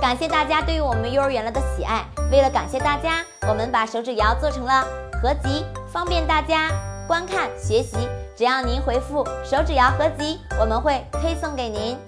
[0.00, 2.04] 感谢大家对于我们幼儿园了的喜爱。
[2.30, 4.84] 为了感谢大家，我们把手指谣做成了
[5.20, 6.70] 合集，方便大家
[7.08, 8.08] 观看学习。
[8.36, 11.98] 只要您回复“手指谣合集”，我们会推送给您。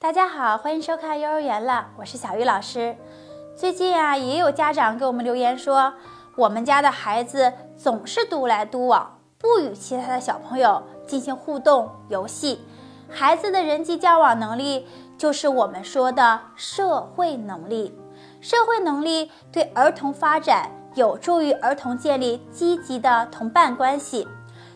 [0.00, 2.96] 大家好，欢迎收看幼儿园了，我是小鱼老师。
[3.56, 5.94] 最近啊，也有家长给我们留言说，
[6.36, 12.66] 我们家的孩子总是独来独往，不与其他的小朋友进行互动游戏。
[13.08, 14.88] 孩子的人际交往能力，
[15.22, 17.96] 就是我们说的社会能力。
[18.40, 24.26] 社会能力对儿童发展有助于儿童建立积极的同伴关系。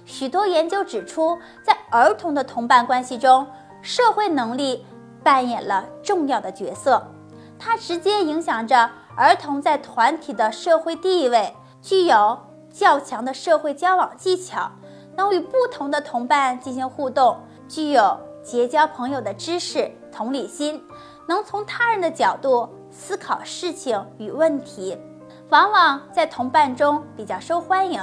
[0.05, 3.45] 许多研究指出，在儿童的同伴关系中，
[3.83, 4.87] 社会能力
[5.25, 7.05] 扮演了重要的角色。
[7.59, 12.39] 它直接影响着儿童在团体的社会地位，具有
[12.71, 14.71] 较强的社会交往技巧，
[15.17, 20.83] 能与不同的同伴进行互动，具有结交朋友的知识、同理心，
[21.27, 24.97] 能从他人的角度思考事情与问题，
[25.51, 28.01] 往往在同伴中比较受欢迎。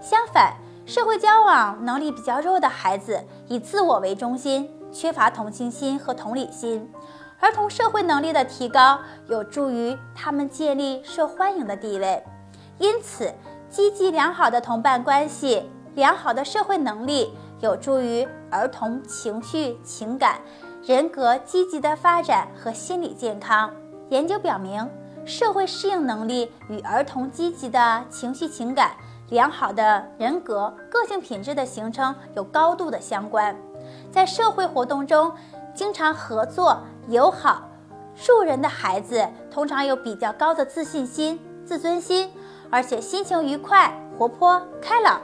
[0.00, 6.90] 相反，社会交往能力比较弱的孩子，以自我为中心，缺乏同情心和同理心。
[7.38, 8.98] 儿童社会能力的提高，
[9.28, 12.24] 有助于他们建立受欢迎的地位。
[12.78, 13.32] 因此，
[13.70, 20.40] 积极良好的同伴关系、良好的社会能力，有助于儿童情绪、情感、
[20.84, 23.72] 人格积极的发展和心理健康。
[24.08, 24.84] 研究表明，
[25.24, 28.90] 社会适应能力与儿童积极的情绪、情感、
[29.30, 33.56] 良好的人格、个性品质的形成有高度的相关。
[34.10, 35.32] 在社会活动中，
[35.72, 36.78] 经常合作。
[37.08, 37.68] 友好、
[38.14, 42.30] 助人的孩子通常有比较高的自信心、自尊心，
[42.70, 45.20] 而且心情愉快、活泼开朗。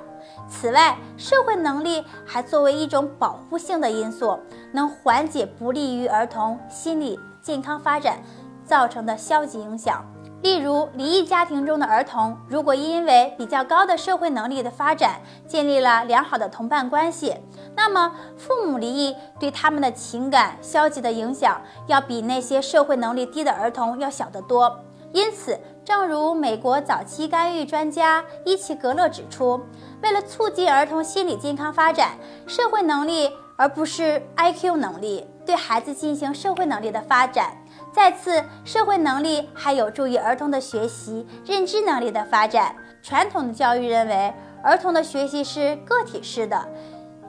[0.48, 4.38] 此外，社会能力还作为一种保护性的因素，
[4.72, 8.18] 能缓解不利于儿童心理健康发展
[8.64, 10.04] 造成的消极影响。
[10.40, 17.36] 例如，离异家庭中的儿童，如果因为比较高的社会能力的发展，建立了良好的同伴关系，
[17.74, 24.78] 那么父母离异对他们的情感消极的影响，要比那些社会能力低的儿童要小得多。
[25.12, 29.60] 因此，正如美国早期干预专家伊奇格勒指出，
[30.02, 37.56] 为了促进儿童心理健康发展，社会能力而不是 IQ 能力，对孩子进行社会能力的发展。
[37.90, 42.76] 再次，社会能力还有助于儿童的学习、认知能力的发展。
[43.02, 46.68] 传统的教育认为，儿童的学习是个体式的，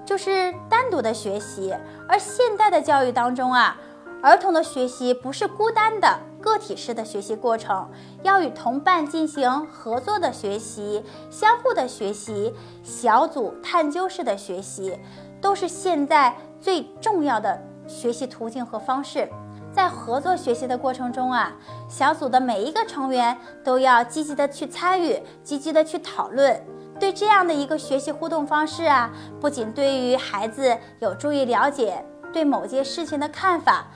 [0.05, 1.71] 就是单独的学习；
[2.07, 3.77] 而现代的教育当中啊，
[4.21, 7.87] 儿童的学习不是孤单的个体式的学习过程，
[8.23, 14.97] 要与同伴进行合作的学习、相互的学习、小组探究式的学习，
[15.41, 19.29] 都是现在最重要的学习途径和方式。
[19.71, 21.55] 在合作学习的过程中啊，
[21.87, 26.59] 小组的每一个成员都要积极的去参与，积极的去讨论。
[26.99, 33.87] 对这样的一个学习互动方式啊，不仅对于孩子有助于了解对某件事情的看法，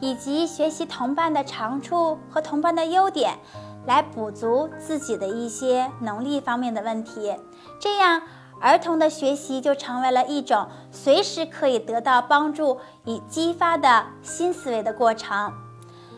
[0.00, 3.38] 以及学习同伴的长处和同伴的优点，
[3.86, 7.34] 来补足自己的一些能力方面的问题。
[7.80, 8.22] 这样。
[8.58, 15.52] 儿童的学习就成为了一种随时可以得到帮助与激发的新思维的过程，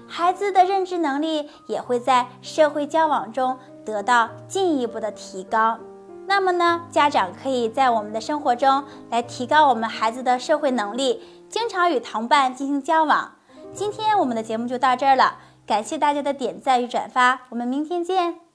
[0.07, 5.79] 孩子的认知能力也会在社会交往中得到进一步的提高。
[6.29, 13.33] 那么呢，家长可以在我们的生活中来提高我们孩子的社会能力，经常与同伴进行交往。
[13.75, 18.48] 今天我们的节目就到这儿了，感谢大家的点赞与转发，我们明天见。